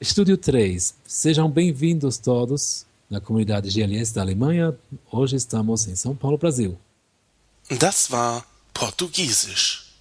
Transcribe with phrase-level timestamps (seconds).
[0.00, 4.78] Estúdio 3, sejam bem-vindos todos na comunidade GLS da Alemanha.
[5.10, 6.78] Hoje estamos em São Paulo, Brasil.
[7.68, 9.92] Das war Portugiesisch.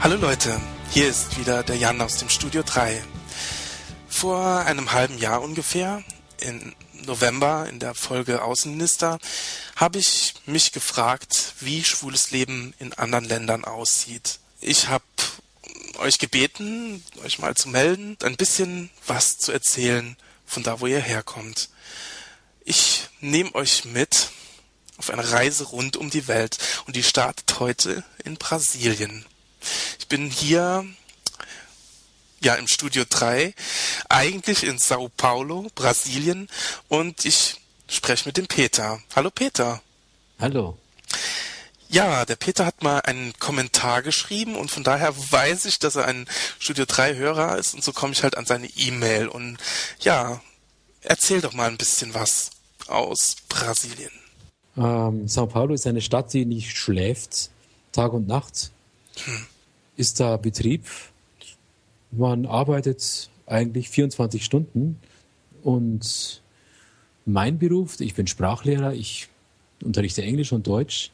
[0.00, 3.00] Hallo Leute, hier ist wieder der Jan aus dem Studio 3.
[4.08, 6.02] Vor einem halben Jahr ungefähr,
[6.40, 6.74] im
[7.06, 9.18] November in der Folge Außenminister,
[9.76, 14.38] habe ich mich gefragt, wie schwules Leben in anderen Ländern aussieht.
[14.60, 15.04] Ich habe
[15.98, 21.00] euch gebeten, euch mal zu melden, ein bisschen was zu erzählen von da, wo ihr
[21.00, 21.70] herkommt.
[22.64, 24.30] Ich nehme euch mit
[24.96, 29.24] auf eine Reise rund um die Welt und die startet heute in Brasilien.
[29.98, 30.86] Ich bin hier
[32.40, 33.54] ja im Studio 3,
[34.08, 36.48] eigentlich in Sao Paulo, Brasilien
[36.88, 39.00] und ich spreche mit dem Peter.
[39.14, 39.82] Hallo Peter.
[40.38, 40.78] Hallo.
[41.88, 46.06] Ja, der Peter hat mal einen Kommentar geschrieben und von daher weiß ich, dass er
[46.06, 46.26] ein
[46.58, 49.58] Studio 3 Hörer ist und so komme ich halt an seine E-Mail und
[50.00, 50.40] ja,
[51.02, 52.50] erzähl doch mal ein bisschen was
[52.86, 54.12] aus Brasilien.
[54.76, 57.50] Ähm, Sao Paulo ist eine Stadt, die nicht schläft,
[57.92, 58.70] Tag und Nacht.
[59.24, 59.46] Hm.
[59.96, 60.86] Ist da Betrieb.
[62.12, 64.98] Man arbeitet eigentlich 24 Stunden
[65.62, 66.42] und
[67.26, 69.28] mein Beruf, ich bin Sprachlehrer, ich
[69.82, 71.12] unterrichte Englisch und Deutsch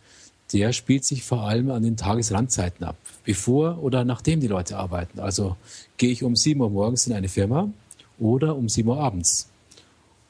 [0.52, 5.18] der spielt sich vor allem an den Tagesrandzeiten ab, bevor oder nachdem die Leute arbeiten.
[5.18, 5.56] Also
[5.96, 7.70] gehe ich um 7 Uhr morgens in eine Firma
[8.18, 9.48] oder um 7 Uhr abends.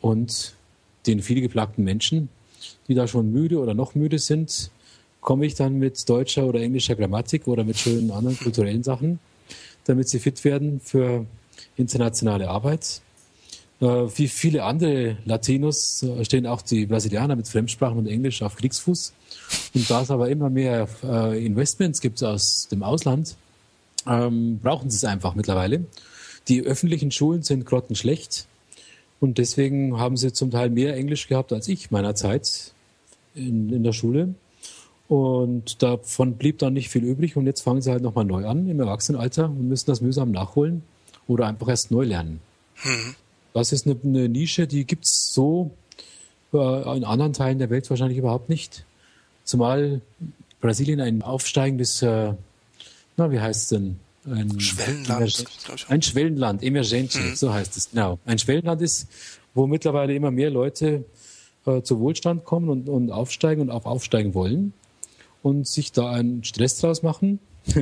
[0.00, 0.54] Und
[1.06, 2.28] den vielgeplagten Menschen,
[2.88, 4.70] die da schon müde oder noch müde sind,
[5.20, 9.18] komme ich dann mit deutscher oder englischer Grammatik oder mit schönen anderen kulturellen Sachen,
[9.86, 11.26] damit sie fit werden für
[11.76, 13.00] internationale Arbeit.
[13.80, 18.56] Äh, wie viele andere Latinos äh, stehen auch die Brasilianer mit Fremdsprachen und Englisch auf
[18.56, 19.12] Kriegsfuß.
[19.74, 23.36] Und da es aber immer mehr äh, Investments gibt aus dem Ausland,
[24.06, 25.84] ähm, brauchen sie es einfach mittlerweile.
[26.48, 28.46] Die öffentlichen Schulen sind grottenschlecht
[29.20, 32.72] und deswegen haben sie zum Teil mehr Englisch gehabt als ich meiner Zeit
[33.34, 34.34] in, in der Schule.
[35.08, 38.68] Und davon blieb dann nicht viel übrig und jetzt fangen sie halt nochmal neu an
[38.68, 40.82] im Erwachsenenalter und müssen das mühsam nachholen
[41.28, 42.40] oder einfach erst neu lernen.
[42.76, 43.14] Hm.
[43.54, 45.70] Das ist eine, eine Nische, die gibt es so
[46.52, 48.84] äh, in anderen Teilen der Welt wahrscheinlich überhaupt nicht.
[49.44, 50.00] Zumal
[50.60, 52.34] Brasilien ein aufsteigendes, äh,
[53.16, 54.00] na, wie heißt es denn?
[54.28, 55.44] Ein Schwellenland.
[55.86, 57.36] Ein Schwellenland, Emergente, mhm.
[57.36, 58.18] so heißt es, genau.
[58.26, 59.06] Ein Schwellenland ist,
[59.54, 61.04] wo mittlerweile immer mehr Leute
[61.64, 64.72] äh, zu Wohlstand kommen und, und aufsteigen und auch aufsteigen wollen
[65.42, 67.38] und sich da einen Stress draus machen.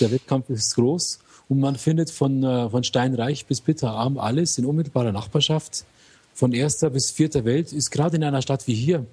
[0.00, 1.18] Der Wettkampf ist groß
[1.48, 5.84] und man findet von, äh, von steinreich bis bitterarm alles in unmittelbarer Nachbarschaft.
[6.34, 9.06] Von erster bis vierter Welt ist gerade in einer Stadt wie hier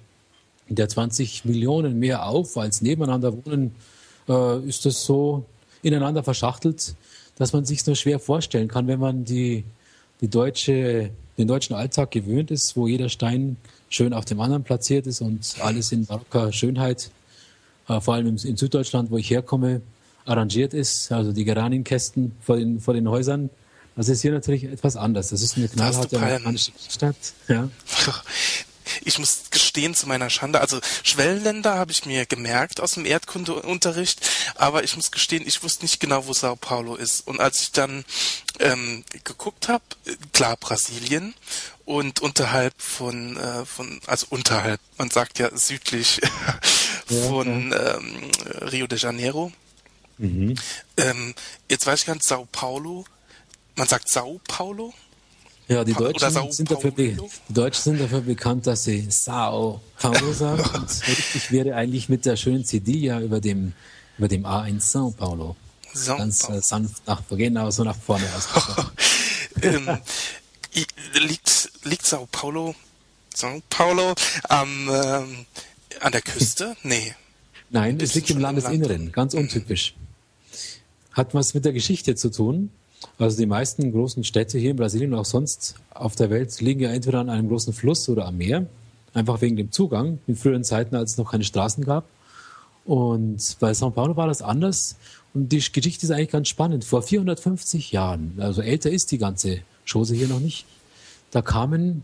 [0.68, 3.74] in der 20 Millionen mehr auf als nebeneinander wohnen,
[4.28, 5.44] äh, ist das so
[5.82, 6.94] ineinander verschachtelt,
[7.36, 9.64] dass man sich nur schwer vorstellen kann, wenn man die,
[10.20, 13.56] die deutsche, den deutschen Alltag gewöhnt ist, wo jeder Stein
[13.88, 17.10] schön auf dem anderen platziert ist und alles in barocker Schönheit,
[17.88, 19.82] äh, vor allem in Süddeutschland, wo ich herkomme,
[20.24, 21.12] arrangiert ist.
[21.12, 23.50] Also die Geranienkästen vor den, vor den Häusern.
[23.96, 25.28] Das ist hier natürlich etwas anders.
[25.28, 27.16] Das ist eine knallharte amerikanische Stadt.
[27.48, 27.68] Ja.
[29.04, 34.28] ich muss gestehen zu meiner Schande, also Schwellenländer habe ich mir gemerkt aus dem Erdkundeunterricht,
[34.56, 37.26] aber ich muss gestehen, ich wusste nicht genau, wo Sao Paulo ist.
[37.26, 38.04] Und als ich dann
[38.60, 39.84] ähm, geguckt habe,
[40.32, 41.34] klar Brasilien
[41.84, 46.20] und unterhalb von, äh, von, also unterhalb, man sagt ja südlich
[47.06, 47.72] von.
[47.72, 48.30] Ähm,
[48.70, 49.52] Rio de Janeiro.
[50.18, 50.54] Mhm.
[50.96, 51.34] Ähm,
[51.68, 53.04] jetzt weiß ich gar nicht, Sao Paulo,
[53.76, 54.92] man sagt Sao Paulo?
[55.66, 57.16] Ja, die Deutschen, sind dafür, die
[57.48, 60.62] Deutschen sind dafür bekannt, dass sie Sao Paulo sagen.
[60.74, 63.72] Und richtig wäre eigentlich mit der schönen CD ja über dem,
[64.18, 65.56] über dem A in Sao Paulo.
[65.94, 66.58] Sao Ganz Paulo.
[66.58, 68.90] Äh, sanft nach, genau so nach vorne ausgesprochen.
[69.62, 69.98] ähm,
[71.14, 72.74] liegt, liegt Sao Paulo,
[73.34, 74.14] Sao Paulo
[74.48, 75.46] am, ähm,
[76.00, 76.76] an der Küste?
[76.82, 77.14] Nee.
[77.70, 79.94] Nein, es liegt im Landesinneren, ganz untypisch.
[81.12, 82.70] Hat was mit der Geschichte zu tun.
[83.18, 86.80] Also die meisten großen Städte hier in Brasilien und auch sonst auf der Welt liegen
[86.80, 88.66] ja entweder an einem großen Fluss oder am Meer,
[89.12, 92.04] einfach wegen dem Zugang in früheren Zeiten, als es noch keine Straßen gab.
[92.84, 94.96] Und bei São Paulo war das anders.
[95.32, 96.84] Und die Geschichte ist eigentlich ganz spannend.
[96.84, 99.60] Vor 450 Jahren, also älter ist die ganze
[99.90, 100.64] Chose hier noch nicht,
[101.30, 102.02] da kamen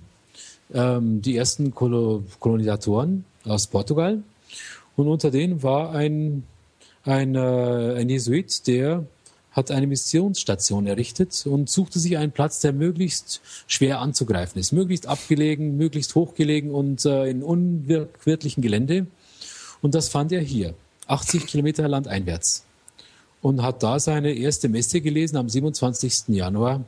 [0.75, 4.23] ähm, die ersten Kol Kolonisatoren aus Portugal.
[4.97, 6.45] Und unter denen war ein,
[7.05, 9.05] ein, äh, ein Jesuit, der
[9.53, 15.07] hat eine Missionsstation errichtet und suchte sich einen Platz, der möglichst schwer anzugreifen ist, möglichst
[15.07, 19.07] abgelegen, möglichst hochgelegen und äh, in unwirtlichen Gelände.
[19.83, 20.75] Und das fand er hier,
[21.09, 22.65] 80 Kilometer landeinwärts.
[23.43, 26.29] Und hat da seine erste Messe gelesen am 27.
[26.29, 26.85] Januar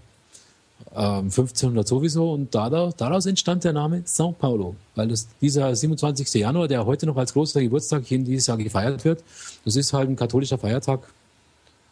[0.95, 6.35] 1500 ähm, sowieso und daraus entstand der Name São Paulo, weil das, dieser 27.
[6.35, 9.23] Januar, der heute noch als großer Geburtstag hier in dieses Jahr gefeiert wird,
[9.65, 11.01] das ist halt ein katholischer Feiertag,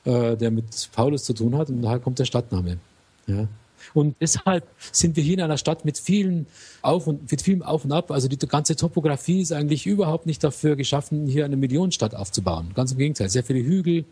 [0.04, 2.78] äh, der mit Paulus zu tun hat und daher kommt der Stadtname.
[3.26, 3.48] Ja.
[3.94, 6.46] Und deshalb sind wir hier in einer Stadt mit vielen
[6.82, 8.10] Auf und, mit vielem Auf und Ab.
[8.10, 12.70] Also die ganze Topografie ist eigentlich überhaupt nicht dafür geschaffen, hier eine Millionenstadt aufzubauen.
[12.74, 13.28] Ganz im Gegenteil.
[13.30, 14.04] Sehr viele Hügel,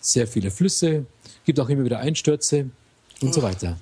[0.00, 1.06] sehr viele Flüsse,
[1.44, 2.70] gibt auch immer wieder Einstürze
[3.20, 3.78] und so weiter.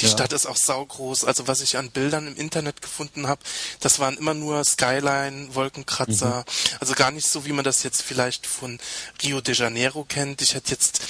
[0.00, 0.10] Die ja.
[0.10, 1.24] Stadt ist auch saugroß.
[1.24, 3.40] Also was ich an Bildern im Internet gefunden habe,
[3.80, 6.44] das waren immer nur Skyline, Wolkenkratzer.
[6.46, 6.76] Mhm.
[6.80, 8.78] Also gar nicht so, wie man das jetzt vielleicht von
[9.22, 10.42] Rio de Janeiro kennt.
[10.42, 11.00] Ich hätte jetzt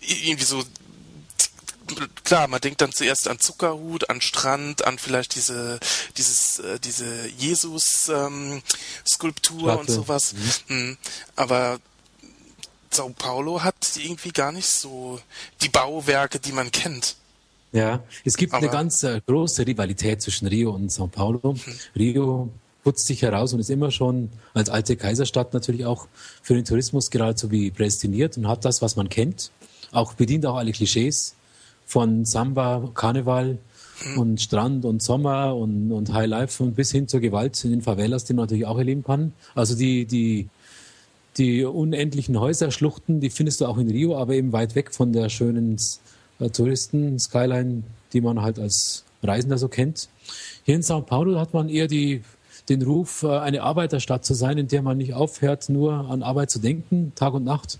[0.00, 0.64] irgendwie so
[2.24, 5.78] klar, man denkt dann zuerst an Zuckerhut, an Strand, an vielleicht diese
[6.16, 8.62] dieses äh, diese Jesus ähm,
[9.06, 10.34] Skulptur und sowas.
[10.68, 10.76] Mhm.
[10.76, 10.98] Mhm.
[11.36, 11.78] Aber
[12.90, 15.20] Sao Paulo hat irgendwie gar nicht so
[15.62, 17.16] die Bauwerke, die man kennt.
[17.74, 21.54] Ja, es gibt Aber eine ganz äh, große Rivalität zwischen Rio und Sao Paulo.
[21.54, 21.60] Mhm.
[21.96, 22.50] Rio
[22.84, 26.06] putzt sich heraus und ist immer schon als alte Kaiserstadt natürlich auch
[26.40, 29.50] für den Tourismus geradezu wie prädestiniert und hat das, was man kennt.
[29.90, 31.34] Auch bedient auch alle Klischees
[31.84, 33.58] von Samba, Karneval
[34.04, 34.18] mhm.
[34.18, 37.82] und Strand und Sommer und, und High Life und bis hin zur Gewalt in den
[37.82, 39.32] Favelas, die man natürlich auch erleben kann.
[39.56, 40.48] Also die, die,
[41.38, 45.28] die unendlichen Häuserschluchten, die findest du auch in Rio, aber eben weit weg von der
[45.28, 45.76] schönen
[46.38, 47.82] Touristen-Skyline,
[48.12, 50.08] die man halt als Reisender so kennt.
[50.64, 52.22] Hier in Sao Paulo hat man eher die,
[52.68, 56.50] den Ruf, äh, eine Arbeiterstadt zu sein, in der man nicht aufhört, nur an Arbeit
[56.50, 57.78] zu denken, Tag und Nacht.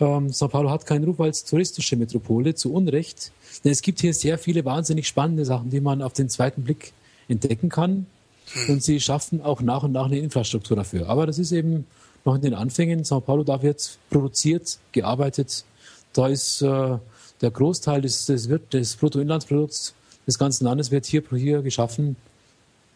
[0.00, 3.32] Ähm, Sao Paulo hat keinen Ruf als touristische Metropole, zu Unrecht.
[3.64, 6.92] Denn es gibt hier sehr viele wahnsinnig spannende Sachen, die man auf den zweiten Blick
[7.28, 8.06] entdecken kann.
[8.52, 8.74] Hm.
[8.74, 11.08] Und sie schaffen auch nach und nach eine Infrastruktur dafür.
[11.08, 11.86] Aber das ist eben
[12.24, 13.04] noch in den Anfängen.
[13.04, 15.64] Sao Paulo, da wird produziert, gearbeitet.
[16.12, 16.98] Da ist äh,
[17.40, 19.94] der Großteil des, des, des Bruttoinlandsprodukts
[20.26, 22.16] des ganzen Landes wird hier, hier geschaffen.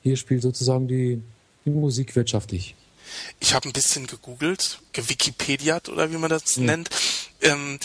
[0.03, 1.23] Hier spielt sozusagen die,
[1.65, 2.75] die Musik wirtschaftlich.
[3.39, 6.63] Ich habe ein bisschen gegoogelt, gewikipediat oder wie man das ja.
[6.63, 6.91] nennt.
[7.41, 7.79] Ähm, mhm.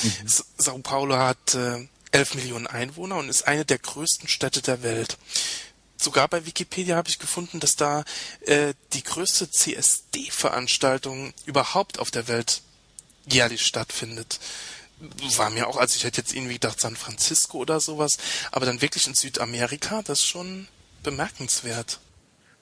[0.58, 5.18] Sao Paulo hat äh, 11 Millionen Einwohner und ist eine der größten Städte der Welt.
[5.98, 8.04] Sogar bei Wikipedia habe ich gefunden, dass da
[8.42, 12.62] äh, die größte CSD-Veranstaltung überhaupt auf der Welt
[13.28, 14.40] jährlich stattfindet
[15.38, 18.18] war mir auch, also ich hätte jetzt irgendwie gedacht San Francisco oder sowas,
[18.52, 20.68] aber dann wirklich in Südamerika, das ist schon
[21.04, 22.00] bemerkenswert.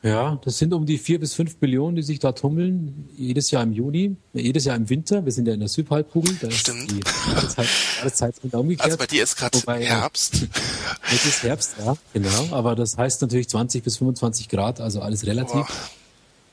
[0.04, 3.64] Ja, das sind um die vier bis fünf Millionen, die sich da tummeln, jedes Jahr
[3.64, 5.24] im Juni, jedes Jahr im Winter.
[5.24, 6.38] Wir sind ja in der Südhalbkugel.
[6.42, 6.92] Da Stimmt.
[6.92, 8.86] Ist die Jahreszeit umgekehrt.
[8.86, 10.48] Also bei dir ist gerade Herbst.
[11.14, 12.50] Es ist Herbst, ja, genau.
[12.52, 15.68] Aber das heißt natürlich 20 bis 25 Grad, also alles relativ.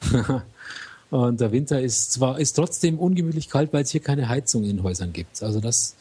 [1.11, 4.83] Und der Winter ist zwar ist trotzdem ungemütlich kalt, weil es hier keine Heizung in
[4.83, 5.43] Häusern gibt.
[5.43, 5.97] Also das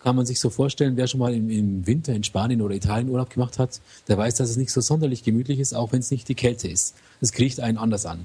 [0.00, 0.96] kann man sich so vorstellen.
[0.96, 4.34] Wer schon mal im, im Winter in Spanien oder Italien Urlaub gemacht hat, der weiß,
[4.34, 6.94] dass es nicht so sonderlich gemütlich ist, auch wenn es nicht die Kälte ist.
[7.20, 8.24] Es kriecht einen anders an.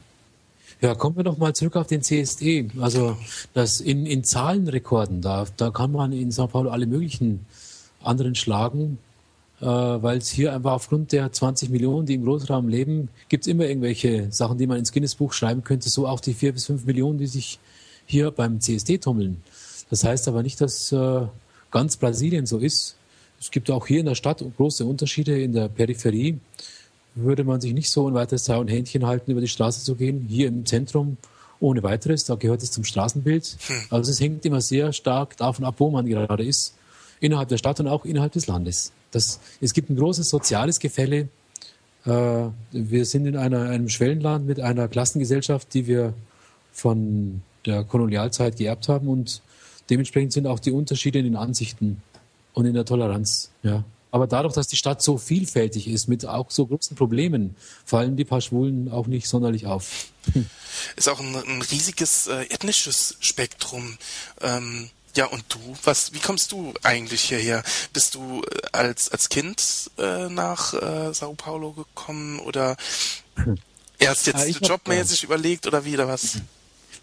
[0.81, 2.69] Ja, kommen wir doch mal zurück auf den CSD.
[2.79, 3.17] Also
[3.53, 7.45] das in, in Zahlenrekorden, da, da kann man in Sao Paulo alle möglichen
[8.03, 8.97] anderen schlagen
[9.61, 13.47] äh, weil es hier einfach aufgrund der 20 Millionen, die im Großraum leben, gibt es
[13.47, 16.85] immer irgendwelche Sachen, die man ins Guinness-Buch schreiben könnte, so auch die 4 bis 5
[16.85, 17.59] Millionen, die sich
[18.05, 19.41] hier beim CSD tummeln.
[19.89, 21.21] Das heißt aber nicht, dass äh,
[21.71, 22.95] ganz Brasilien so ist.
[23.39, 25.41] Es gibt auch hier in der Stadt große Unterschiede.
[25.41, 26.39] In der Peripherie
[27.15, 29.95] würde man sich nicht so ein weiteres Teil und Händchen halten, über die Straße zu
[29.95, 30.25] gehen.
[30.27, 31.17] Hier im Zentrum
[31.59, 33.57] ohne weiteres, da gehört es zum Straßenbild.
[33.67, 33.75] Hm.
[33.89, 36.75] Also es hängt immer sehr stark davon ab, wo man gerade ist,
[37.19, 38.91] innerhalb der Stadt und auch innerhalb des Landes.
[39.15, 41.29] Das, es gibt ein großes soziales Gefälle.
[42.05, 46.13] Äh, wir sind in einer, einem Schwellenland mit einer Klassengesellschaft, die wir
[46.73, 49.41] von der Kolonialzeit geerbt haben und
[49.89, 52.03] dementsprechend sind auch die Unterschiede in den Ansichten
[52.51, 53.51] und in der Toleranz.
[53.63, 53.85] Ja.
[54.11, 57.55] Aber dadurch, dass die Stadt so vielfältig ist, mit auch so großen Problemen,
[57.85, 60.07] fallen die paar Schwulen auch nicht sonderlich auf.
[60.97, 63.97] Ist auch ein, ein riesiges äh, ethnisches Spektrum.
[64.41, 65.59] Ähm, ja, und du?
[65.83, 67.63] Was, wie kommst du eigentlich hierher?
[67.93, 72.75] Bist du äh, als, als Kind äh, nach äh, Sao Paulo gekommen oder
[73.99, 76.39] erst jetzt ja, jobmäßig hab, überlegt oder wie oder was?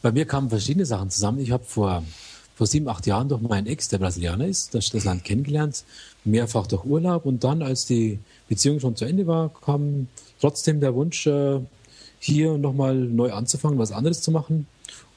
[0.02, 1.40] Bei mir kamen verschiedene Sachen zusammen.
[1.40, 2.04] Ich habe vor,
[2.56, 5.84] vor sieben, acht Jahren durch meinen Ex, der Brasilianer ist, das, das Land kennengelernt,
[6.24, 10.08] mehrfach durch Urlaub und dann, als die Beziehung schon zu Ende war, kam
[10.40, 11.60] trotzdem der Wunsch, äh,
[12.18, 14.66] hier nochmal neu anzufangen, was anderes zu machen.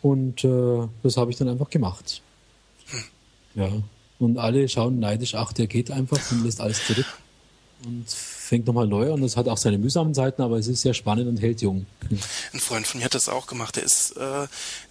[0.02, 2.22] Und äh, das habe ich dann einfach gemacht.
[3.56, 3.72] Ja.
[4.20, 7.06] Und alle schauen neidisch, ach, der geht einfach und lässt alles zurück
[7.84, 9.22] und fängt nochmal neu an.
[9.22, 11.86] Das hat auch seine mühsamen Seiten, aber es ist sehr spannend und hält jung.
[12.54, 13.75] Ein Freund von mir hat das auch gemacht.
[13.75, 14.48] Der ist äh,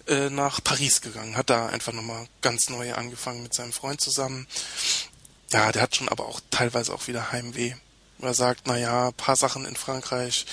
[0.07, 4.47] äh, nach Paris gegangen, hat da einfach nochmal ganz neu angefangen mit seinem Freund zusammen.
[5.51, 7.73] Ja, der hat schon aber auch teilweise auch wieder Heimweh.
[8.21, 10.45] Er sagt, naja, paar Sachen in Frankreich.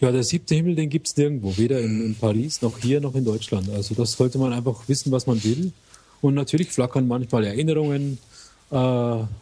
[0.00, 3.24] Ja, der siebte Himmel, den gibt's nirgendwo, weder in, in Paris noch hier noch in
[3.24, 3.68] Deutschland.
[3.70, 5.72] Also das sollte man einfach wissen, was man will.
[6.24, 8.16] Und natürlich flackern manchmal Erinnerungen
[8.70, 8.76] äh,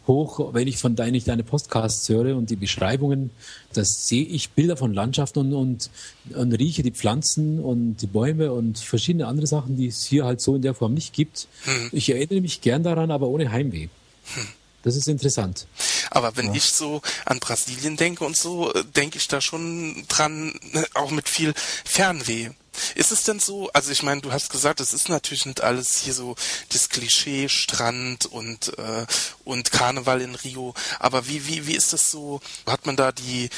[0.05, 3.29] hoch, wenn ich von deinen, deine Podcasts höre und die Beschreibungen,
[3.71, 5.89] da sehe ich Bilder von Landschaften und, und,
[6.35, 10.41] und rieche die Pflanzen und die Bäume und verschiedene andere Sachen, die es hier halt
[10.41, 11.47] so in der Form nicht gibt.
[11.63, 11.89] Hm.
[11.93, 13.87] Ich erinnere mich gern daran, aber ohne Heimweh.
[14.33, 14.47] Hm.
[14.81, 15.67] Das ist interessant.
[16.11, 16.55] Aber wenn ja.
[16.55, 21.11] ich so an Brasilien denke und so, äh, denke ich da schon dran, ne, auch
[21.11, 21.53] mit viel
[21.85, 22.49] Fernweh.
[22.95, 25.97] Ist es denn so, also ich meine, du hast gesagt, es ist natürlich nicht alles
[25.97, 26.35] hier so
[26.69, 29.05] das Klischee Strand und äh,
[29.43, 32.41] und Karneval in Rio, aber wie wie wie ist das so?
[32.65, 33.49] Hat man da die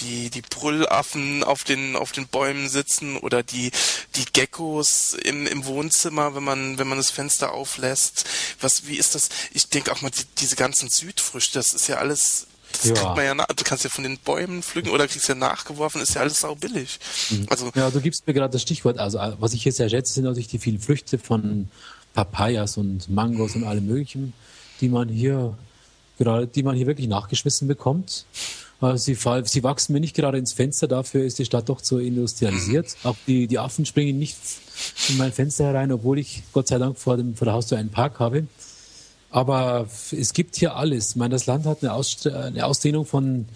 [0.00, 3.70] die die Brüllaffen auf den auf den Bäumen sitzen oder die
[4.16, 8.24] die Geckos im im Wohnzimmer, wenn man wenn man das Fenster auflässt?
[8.60, 9.28] Was wie ist das?
[9.52, 12.46] Ich denke auch mal die, diese ganzen Südfrüchte, das ist ja alles
[12.82, 12.94] das ja.
[12.94, 16.14] kriegt man ja, du kannst ja von den Bäumen pflücken oder kriegst ja nachgeworfen, ist
[16.14, 16.98] ja alles sau billig.
[17.30, 17.46] Mhm.
[17.48, 18.98] Also, ja, du gibst mir gerade das Stichwort.
[18.98, 21.68] Also, was ich hier sehr schätze, sind natürlich die vielen Früchte von
[22.14, 24.32] Papayas und Mangos und allem Möglichen,
[24.80, 25.56] die man hier
[26.18, 28.26] gerade, die man hier wirklich nachgeschmissen bekommt.
[28.96, 32.96] Sie, sie, wachsen mir nicht gerade ins Fenster, dafür ist die Stadt doch zu industrialisiert.
[33.04, 33.08] Mhm.
[33.08, 34.36] Auch die, die Affen springen nicht
[35.08, 37.90] in mein Fenster herein, obwohl ich Gott sei Dank vor, dem, vor der Haustür einen
[37.90, 38.48] Park habe.
[39.32, 41.10] Aber es gibt hier alles.
[41.10, 43.46] Ich meine, das Land hat eine, Aus eine Ausdehnung von,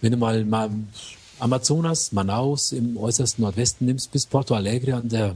[0.00, 0.70] wenn du mal, mal
[1.40, 5.34] Amazonas, Manaus im äußersten Nordwesten nimmst, bis Porto Alegre an der,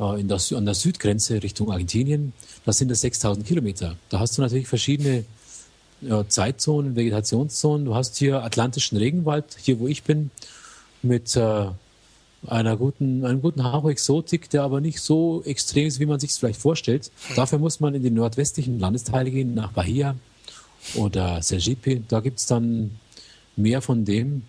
[0.00, 2.32] äh, in der, an der Südgrenze Richtung Argentinien,
[2.64, 3.96] das sind das 6000 Kilometer.
[4.08, 5.26] Da hast du natürlich verschiedene
[6.00, 7.84] ja, Zeitzonen, Vegetationszonen.
[7.84, 10.30] Du hast hier atlantischen Regenwald, hier wo ich bin,
[11.02, 11.66] mit äh,
[12.48, 16.30] einer guten, einem guten Hauch Exotik, der aber nicht so extrem ist, wie man sich
[16.30, 17.10] es vielleicht vorstellt.
[17.34, 20.16] Dafür muss man in die nordwestlichen Landesteile gehen, nach Bahia
[20.94, 22.00] oder Sergipe.
[22.08, 22.92] Da gibt es dann
[23.56, 24.42] mehr von dem,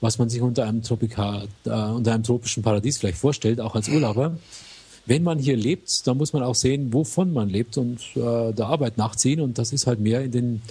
[0.00, 3.88] was man sich unter einem, Tropika, äh, unter einem tropischen Paradies vielleicht vorstellt, auch als
[3.88, 4.36] Urlauber.
[5.06, 8.66] Wenn man hier lebt, dann muss man auch sehen, wovon man lebt und äh, der
[8.66, 9.40] Arbeit nachziehen.
[9.40, 10.62] Und das ist halt mehr in den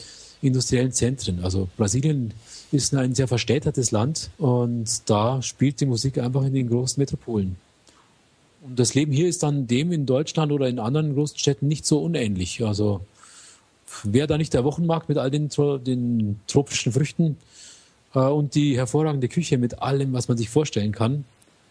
[0.46, 1.44] industriellen Zentren.
[1.44, 2.34] Also Brasilien
[2.72, 7.56] ist ein sehr verstädtertes Land und da spielt die Musik einfach in den großen Metropolen.
[8.62, 11.86] Und das Leben hier ist dann dem in Deutschland oder in anderen großen Städten nicht
[11.86, 12.66] so unähnlich.
[12.66, 13.02] Also
[14.04, 15.50] wäre da nicht der Wochenmarkt mit all den,
[15.86, 17.38] den tropischen Früchten
[18.14, 21.26] äh, und die hervorragende Küche mit allem, was man sich vorstellen kann.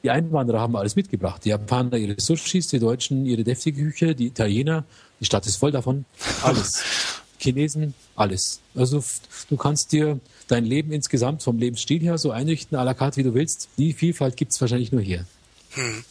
[0.04, 1.44] Die Einwanderer haben alles mitgebracht.
[1.44, 4.84] Die Japaner ihre Sushis, die Deutschen ihre deftige Küche, die Italiener,
[5.18, 6.04] die Stadt ist voll davon.
[6.42, 6.82] Alles.
[7.44, 8.60] Chinesen, alles.
[8.74, 9.04] Also
[9.48, 13.22] du kannst dir dein Leben insgesamt vom Lebensstil her so einrichten, à la carte, wie
[13.22, 13.68] du willst.
[13.78, 15.26] Die Vielfalt gibt es wahrscheinlich nur hier.
[15.70, 16.04] Hm.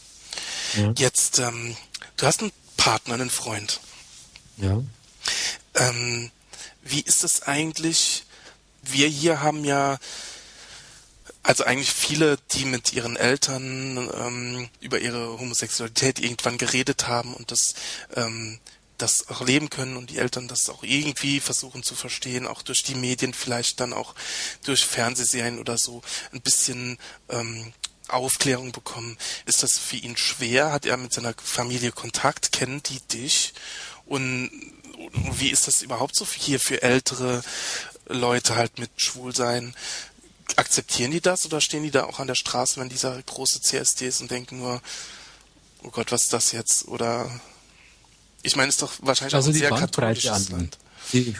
[0.76, 0.92] Ja.
[0.96, 1.76] Jetzt, ähm,
[2.16, 3.80] du hast einen Partner, einen Freund.
[4.56, 4.82] Ja.
[5.74, 6.30] Ähm,
[6.82, 8.24] wie ist es eigentlich?
[8.82, 9.98] Wir hier haben ja
[11.42, 17.50] also eigentlich viele, die mit ihren Eltern ähm, über ihre Homosexualität irgendwann geredet haben und
[17.50, 17.74] das
[18.16, 18.58] ähm,
[18.98, 22.82] das auch leben können und die Eltern das auch irgendwie versuchen zu verstehen, auch durch
[22.82, 24.14] die Medien, vielleicht dann auch
[24.64, 26.98] durch Fernsehserien oder so ein bisschen
[27.28, 27.72] ähm,
[28.08, 29.18] Aufklärung bekommen.
[29.46, 30.72] Ist das für ihn schwer?
[30.72, 32.52] Hat er mit seiner Familie Kontakt?
[32.52, 33.54] Kennen die dich?
[34.06, 34.50] Und
[35.32, 37.42] wie ist das überhaupt so hier für ältere
[38.06, 39.74] Leute halt mit Schwulsein?
[40.56, 44.06] Akzeptieren die das oder stehen die da auch an der Straße, wenn dieser große CSD
[44.06, 44.82] ist und denken nur,
[45.82, 46.86] oh Gott, was ist das jetzt?
[46.86, 47.30] Oder
[48.44, 50.78] ich meine, es ist doch wahrscheinlich also auch ein sehr katholisches Land.
[51.12, 51.34] Die,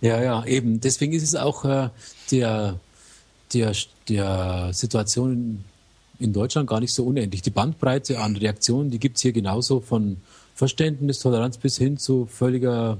[0.00, 0.80] ja, ja, eben.
[0.80, 1.88] Deswegen ist es auch äh,
[2.30, 2.78] der,
[3.52, 3.72] der,
[4.08, 5.64] der Situation
[6.18, 7.42] in Deutschland gar nicht so unendlich.
[7.42, 10.18] Die Bandbreite an Reaktionen, die gibt es hier genauso von
[10.54, 12.98] Verständnis, Toleranz bis hin zu völliger,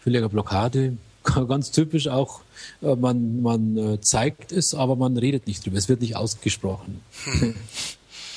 [0.00, 0.96] völliger Blockade.
[1.24, 2.40] Ganz typisch auch,
[2.82, 5.76] äh, man, man äh, zeigt es, aber man redet nicht drüber.
[5.76, 7.00] Es wird nicht ausgesprochen.
[7.24, 7.54] Hm.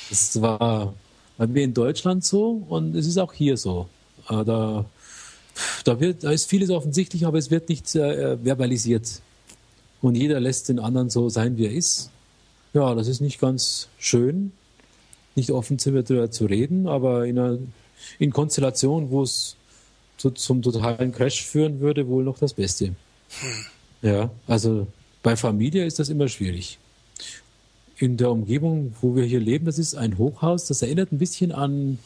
[0.10, 0.93] Das war
[1.38, 3.89] bei mir in Deutschland so und es ist auch hier so.
[4.29, 4.86] Äh, da,
[5.84, 9.22] da, wird, da ist vieles offensichtlich, aber es wird nicht äh, verbalisiert.
[10.01, 12.12] Und jeder lässt den anderen so sein, wie er ist.
[12.74, 14.51] Ja, das ist nicht ganz schön,
[15.36, 17.57] nicht offen darüber zu reden, aber in, einer,
[18.19, 19.55] in Konstellation, wo es
[20.17, 22.88] zu, zum totalen Crash führen würde, wohl noch das Beste.
[22.88, 22.96] Hm.
[24.01, 24.88] Ja, also
[25.24, 26.77] bei Familie ist das immer schwierig.
[27.98, 31.51] In der Umgebung, wo wir hier leben, das ist ein Hochhaus, das erinnert ein bisschen
[31.51, 31.98] an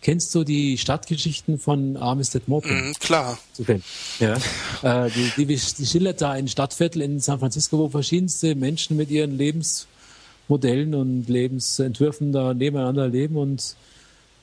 [0.00, 2.90] kennst du die Stadtgeschichten von Armistead Maupin?
[2.90, 3.38] Mm, klar.
[3.58, 3.80] Okay.
[4.18, 4.36] Ja.
[4.82, 9.10] äh, die, die, die schildert da ein Stadtviertel in San Francisco, wo verschiedenste Menschen mit
[9.10, 13.76] ihren Lebensmodellen und Lebensentwürfen da nebeneinander leben und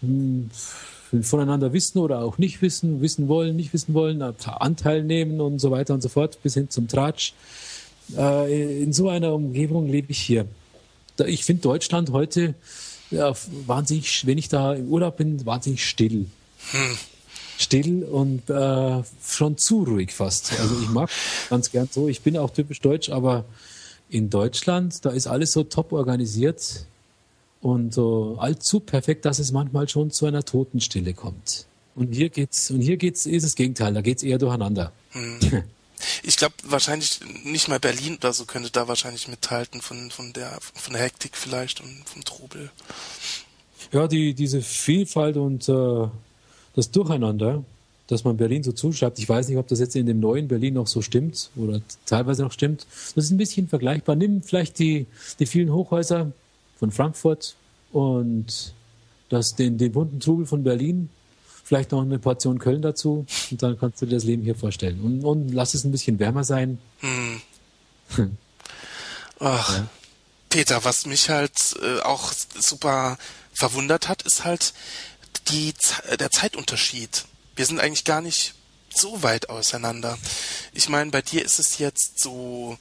[0.02, 0.50] mh,
[1.12, 5.60] hm, voneinander wissen oder auch nicht wissen, wissen wollen, nicht wissen wollen, Anteil nehmen und
[5.60, 7.34] so weiter und so fort, bis hin zum Tratsch.
[8.16, 10.46] Äh, in so einer Umgebung lebe ich hier.
[11.26, 12.54] Ich finde Deutschland heute
[13.12, 13.34] ja,
[13.66, 16.26] wahnsinnig, wenn ich da im Urlaub bin, wahnsinnig still.
[16.72, 16.98] Hm.
[17.60, 20.60] Still und äh, schon zu ruhig fast.
[20.60, 21.10] Also ich mag
[21.50, 22.08] ganz gern so.
[22.08, 23.46] Ich bin auch typisch deutsch, aber
[24.10, 26.86] in Deutschland, da ist alles so top organisiert
[27.62, 31.66] und so allzu perfekt, dass es manchmal schon zu einer Totenstille kommt.
[31.96, 34.92] Und hier geht's, und hier geht's, ist das Gegenteil, da geht's eher durcheinander.
[35.12, 35.64] Hm.
[36.24, 40.58] Ich glaube wahrscheinlich nicht mal Berlin oder so könnte da wahrscheinlich mithalten von, von der
[40.62, 42.72] von der Hektik vielleicht und vom Trubel.
[43.92, 46.08] Ja, die, diese Vielfalt und äh,
[46.75, 47.63] das Durcheinander,
[48.08, 50.75] dass man Berlin so zuschreibt, ich weiß nicht, ob das jetzt in dem neuen Berlin
[50.75, 52.86] noch so stimmt oder teilweise noch stimmt.
[53.16, 54.16] Das ist ein bisschen vergleichbar.
[54.16, 55.08] Nimm vielleicht die,
[55.39, 56.32] die vielen Hochhäuser
[56.77, 57.56] von Frankfurt
[57.92, 58.74] und
[59.30, 61.10] das, den, den bunten Trubel von Berlin
[61.68, 65.02] vielleicht noch eine Portion Köln dazu und dann kannst du dir das Leben hier vorstellen.
[65.02, 66.80] Und, und lass es ein bisschen wärmer sein.
[67.02, 67.42] Hm.
[69.42, 69.88] Ach, ja.
[70.48, 73.18] Peter, was mich halt äh, auch super
[73.54, 74.74] verwundert hat, ist halt
[75.50, 75.74] die,
[76.18, 77.26] der Zeitunterschied.
[77.58, 78.54] Wir sind eigentlich gar nicht
[78.96, 80.18] so weit auseinander.
[80.74, 82.78] Ich meine, bei dir ist es jetzt so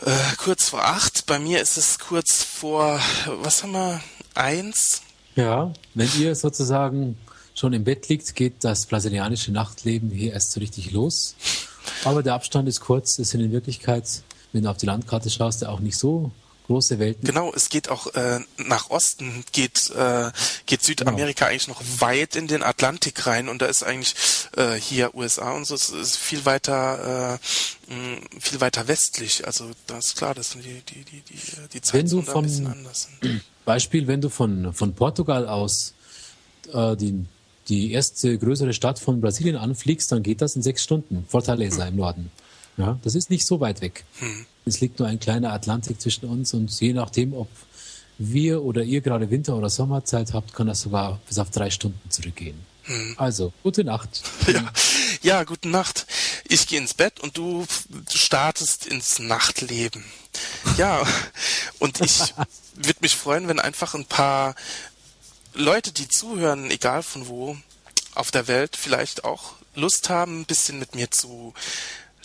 [0.00, 4.00] äh, kurz vor acht, bei mir ist es kurz vor, was haben wir,
[4.34, 5.02] eins?
[5.36, 7.18] Ja, wenn ihr sozusagen
[7.54, 11.34] schon im Bett liegt, geht das brasilianische Nachtleben hier erst so richtig los.
[12.04, 13.18] Aber der Abstand ist kurz.
[13.18, 14.04] Es sind in Wirklichkeit,
[14.52, 16.30] wenn du auf die Landkarte schaust, auch nicht so
[16.70, 17.26] große Welten.
[17.26, 20.30] Genau, es geht auch äh, nach Osten, geht, äh,
[20.66, 21.50] geht Südamerika genau.
[21.50, 24.14] eigentlich noch weit in den Atlantik rein und da ist eigentlich
[24.56, 29.46] äh, hier USA und so es ist viel weiter äh, viel weiter westlich.
[29.46, 31.38] Also das ist klar, dass die die die die
[31.72, 33.42] die Zeitzonen ein bisschen anders sind.
[33.64, 35.94] Beispiel, wenn du von von Portugal aus
[36.72, 37.26] äh, die
[37.70, 41.24] die erste größere Stadt von Brasilien anfliegst, dann geht das in sechs Stunden.
[41.28, 42.30] Fortaleza im Norden.
[42.76, 44.04] Ja, das ist nicht so weit weg.
[44.18, 44.46] Hm.
[44.66, 47.48] Es liegt nur ein kleiner Atlantik zwischen uns und je nachdem, ob
[48.18, 52.10] wir oder ihr gerade Winter- oder Sommerzeit habt, kann das sogar bis auf drei Stunden
[52.10, 52.58] zurückgehen.
[52.84, 53.14] Hm.
[53.16, 54.22] Also, gute Nacht.
[54.52, 54.72] Ja,
[55.22, 56.06] ja, gute Nacht.
[56.48, 57.64] Ich gehe ins Bett und du
[58.10, 60.04] startest ins Nachtleben.
[60.76, 61.02] Ja,
[61.78, 62.34] und ich
[62.74, 64.54] würde mich freuen, wenn einfach ein paar
[65.54, 67.56] Leute, die zuhören, egal von wo
[68.14, 71.54] auf der Welt, vielleicht auch Lust haben, ein bisschen mit mir zu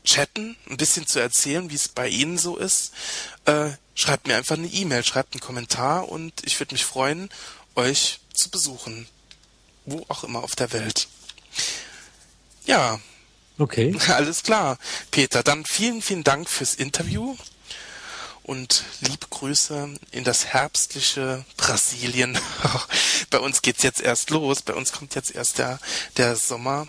[0.03, 2.93] chatten, ein bisschen zu erzählen, wie es bei Ihnen so ist,
[3.45, 7.29] äh, schreibt mir einfach eine E-Mail, schreibt einen Kommentar und ich würde mich freuen,
[7.75, 9.07] euch zu besuchen.
[9.85, 11.07] Wo auch immer auf der Welt.
[12.65, 12.99] Ja.
[13.57, 13.95] Okay.
[14.07, 14.77] Alles klar.
[15.11, 17.35] Peter, dann vielen, vielen Dank fürs Interview
[18.45, 22.38] und liebe Grüße in das herbstliche Brasilien.
[23.31, 25.79] bei uns geht's jetzt erst los, bei uns kommt jetzt erst der,
[26.17, 26.88] der Sommer.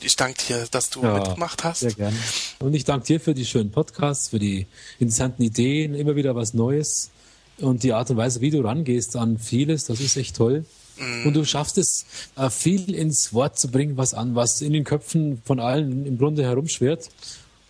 [0.00, 1.80] Ich danke dir, dass du ja, mitgemacht hast.
[1.80, 2.16] Sehr gerne.
[2.60, 4.66] Und ich danke dir für die schönen Podcasts, für die
[4.98, 7.10] interessanten Ideen, immer wieder was Neues
[7.58, 10.64] und die Art und Weise, wie du rangehst an vieles, das ist echt toll.
[10.98, 11.26] Mm.
[11.26, 12.06] Und du schaffst es,
[12.36, 16.18] äh, viel ins Wort zu bringen, was an, was in den Köpfen von allen im
[16.18, 17.08] Grunde herumschwirrt,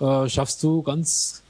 [0.00, 1.41] äh, schaffst du ganz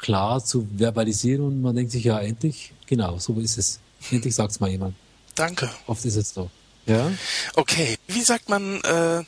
[0.00, 3.80] klar zu verbalisieren und man denkt sich, ja, endlich, genau, so ist es.
[4.10, 4.94] Endlich sagt es mal jemand.
[5.34, 5.70] Danke.
[5.86, 6.50] Oft ist es so.
[6.86, 7.10] Ja?
[7.54, 9.22] Okay, wie sagt man äh,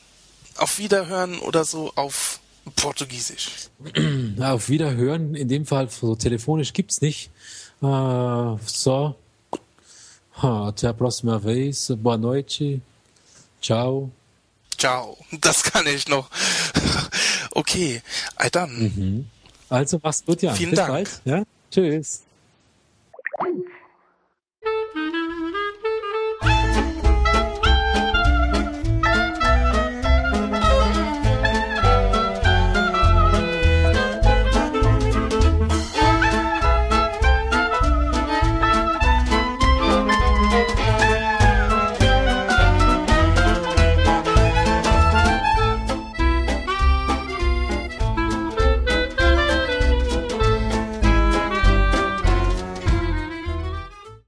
[0.57, 2.41] auf Wiederhören oder so auf
[2.77, 3.69] Portugiesisch?
[4.41, 7.31] auf Wiederhören, in dem Fall so telefonisch gibt es nicht.
[7.83, 9.17] Uh, só.
[10.41, 11.93] Até a próxima vez.
[11.97, 12.81] Boa noite.
[13.61, 14.11] Ciao.
[14.79, 15.19] Ciao.
[15.41, 16.31] Das kann ich noch.
[17.53, 18.03] okay,
[18.53, 18.71] dann.
[18.79, 19.27] Mhm.
[19.73, 20.53] Also mach's gut, ja.
[20.53, 20.91] Vielen Bis Dank.
[20.91, 21.21] Bald.
[21.25, 21.43] Ja?
[21.71, 22.25] Tschüss.